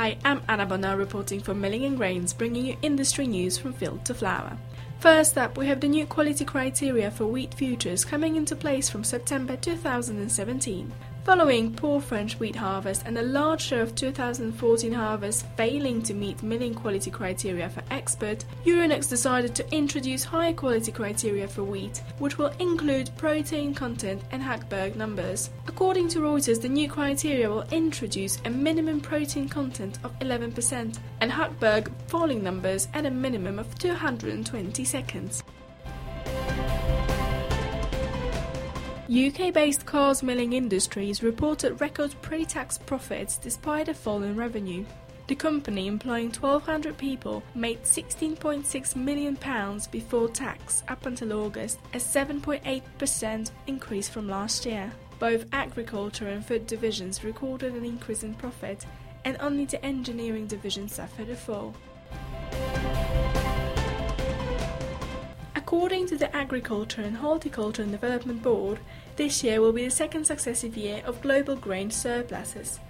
Hi, 0.00 0.16
I'm 0.24 0.42
Anna 0.48 0.64
Bonner 0.64 0.96
reporting 0.96 1.40
for 1.40 1.54
Milling 1.54 1.84
and 1.84 1.96
Grains, 1.96 2.32
bringing 2.32 2.66
you 2.66 2.76
industry 2.82 3.26
news 3.26 3.58
from 3.58 3.72
field 3.72 4.04
to 4.04 4.14
flour. 4.14 4.56
First 5.00 5.36
up, 5.36 5.58
we 5.58 5.66
have 5.66 5.80
the 5.80 5.88
new 5.88 6.06
quality 6.06 6.44
criteria 6.44 7.10
for 7.10 7.26
wheat 7.26 7.52
futures 7.52 8.04
coming 8.04 8.36
into 8.36 8.54
place 8.54 8.88
from 8.88 9.02
September 9.02 9.56
2017. 9.56 10.92
Following 11.28 11.74
poor 11.74 12.00
French 12.00 12.40
wheat 12.40 12.56
harvest 12.56 13.02
and 13.04 13.18
a 13.18 13.22
large 13.22 13.60
share 13.60 13.82
of 13.82 13.94
2014 13.94 14.90
harvest 14.90 15.44
failing 15.58 16.00
to 16.04 16.14
meet 16.14 16.42
milling 16.42 16.72
quality 16.72 17.10
criteria 17.10 17.68
for 17.68 17.82
export, 17.90 18.46
Euronext 18.64 19.10
decided 19.10 19.54
to 19.54 19.70
introduce 19.70 20.24
higher 20.24 20.54
quality 20.54 20.90
criteria 20.90 21.46
for 21.46 21.64
wheat, 21.64 22.02
which 22.18 22.38
will 22.38 22.50
include 22.60 23.10
protein 23.18 23.74
content 23.74 24.22
and 24.30 24.42
Hagberg 24.42 24.96
numbers. 24.96 25.50
According 25.66 26.08
to 26.08 26.20
Reuters, 26.20 26.62
the 26.62 26.68
new 26.70 26.88
criteria 26.88 27.50
will 27.50 27.68
introduce 27.72 28.40
a 28.46 28.50
minimum 28.50 28.98
protein 28.98 29.50
content 29.50 29.98
of 30.04 30.18
11% 30.20 30.98
and 31.20 31.30
Hagberg 31.30 31.92
falling 32.06 32.42
numbers 32.42 32.88
at 32.94 33.04
a 33.04 33.10
minimum 33.10 33.58
of 33.58 33.78
220 33.78 34.82
seconds. 34.82 35.42
UK 39.08 39.54
based 39.54 39.86
Carrs 39.86 40.22
Milling 40.22 40.52
Industries 40.52 41.22
reported 41.22 41.80
record 41.80 42.14
pre 42.20 42.44
tax 42.44 42.76
profits 42.76 43.38
despite 43.38 43.88
a 43.88 43.94
fall 43.94 44.22
in 44.22 44.36
revenue. 44.36 44.84
The 45.28 45.34
company, 45.34 45.86
employing 45.86 46.26
1,200 46.26 46.98
people, 46.98 47.42
made 47.54 47.82
£16.6 47.84 48.96
million 48.96 49.38
before 49.90 50.28
tax 50.28 50.82
up 50.88 51.06
until 51.06 51.32
August, 51.32 51.78
a 51.94 51.96
7.8% 51.96 53.50
increase 53.66 54.10
from 54.10 54.28
last 54.28 54.66
year. 54.66 54.92
Both 55.18 55.46
agriculture 55.54 56.28
and 56.28 56.44
food 56.44 56.66
divisions 56.66 57.24
recorded 57.24 57.72
an 57.72 57.86
increase 57.86 58.24
in 58.24 58.34
profit, 58.34 58.84
and 59.24 59.38
only 59.40 59.64
the 59.64 59.82
engineering 59.82 60.46
division 60.46 60.86
suffered 60.86 61.30
a 61.30 61.36
fall. 61.36 61.74
According 65.68 66.06
to 66.06 66.16
the 66.16 66.34
Agriculture 66.34 67.02
and 67.02 67.18
Horticulture 67.18 67.82
and 67.82 67.92
Development 67.92 68.42
Board, 68.42 68.78
this 69.16 69.44
year 69.44 69.60
will 69.60 69.74
be 69.74 69.84
the 69.84 69.90
second 69.90 70.24
successive 70.24 70.78
year 70.78 71.02
of 71.04 71.20
global 71.20 71.56
grain 71.56 71.90
surpluses. 71.90 72.80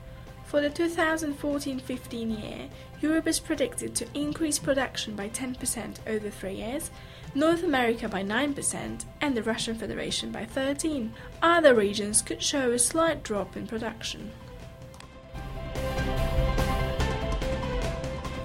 For 0.45 0.61
the 0.61 0.71
2014-15 0.71 2.41
year, 2.41 2.69
Europe 3.01 3.27
is 3.27 3.41
predicted 3.41 3.97
to 3.97 4.07
increase 4.15 4.61
production 4.61 5.17
by 5.17 5.29
10% 5.29 5.97
over 6.07 6.31
three 6.31 6.55
years, 6.55 6.93
North 7.35 7.65
America 7.65 8.09
by 8.09 8.23
9%, 8.23 9.05
and 9.21 9.37
the 9.37 9.43
Russian 9.43 9.75
Federation 9.75 10.31
by 10.31 10.45
13. 10.45 11.13
Other 11.43 11.75
regions 11.75 12.23
could 12.23 12.45
show 12.45 12.71
a 12.71 12.79
slight 12.79 13.25
drop 13.25 13.57
in 13.57 13.67
production. 13.67 14.31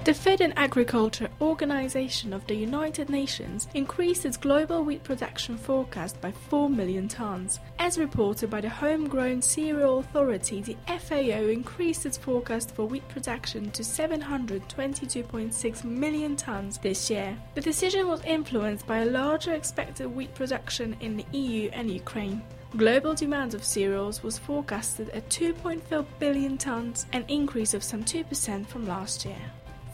The 0.04 0.12
Food 0.12 0.42
and 0.42 0.52
Agriculture 0.58 1.30
Organization 1.40 2.34
of 2.34 2.46
the 2.46 2.54
United 2.54 3.08
Nations 3.08 3.68
increased 3.72 4.26
its 4.26 4.36
global 4.36 4.84
wheat 4.84 5.02
production 5.02 5.56
forecast 5.56 6.20
by 6.20 6.30
4 6.30 6.68
million 6.68 7.08
tons. 7.08 7.58
As 7.78 7.96
reported 7.96 8.50
by 8.50 8.60
the 8.60 8.68
Homegrown 8.68 9.40
Cereal 9.40 10.00
Authority, 10.00 10.60
the 10.60 10.76
FAO 10.86 11.48
increased 11.48 12.04
its 12.04 12.18
forecast 12.18 12.72
for 12.72 12.84
wheat 12.84 13.08
production 13.08 13.70
to 13.70 13.82
722.6 13.82 15.84
million 15.84 16.36
tons 16.36 16.76
this 16.76 17.08
year. 17.08 17.34
The 17.54 17.62
decision 17.62 18.06
was 18.06 18.22
influenced 18.24 18.86
by 18.86 18.98
a 18.98 19.06
larger 19.06 19.54
expected 19.54 20.14
wheat 20.14 20.34
production 20.34 20.98
in 21.00 21.16
the 21.16 21.24
EU 21.32 21.70
and 21.72 21.90
Ukraine. 21.90 22.42
Global 22.76 23.14
demand 23.14 23.54
of 23.54 23.64
cereals 23.64 24.22
was 24.22 24.36
forecasted 24.36 25.08
at 25.10 25.30
2.4 25.30 26.04
billion 26.18 26.58
tons, 26.58 27.06
an 27.14 27.24
increase 27.28 27.72
of 27.72 27.82
some 27.82 28.04
2% 28.04 28.66
from 28.66 28.86
last 28.86 29.24
year. 29.24 29.40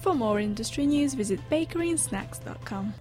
For 0.01 0.15
more 0.15 0.41
industry 0.41 0.87
news, 0.87 1.15
visit 1.15 1.41
bakeryandsnacks.com. 1.51 2.95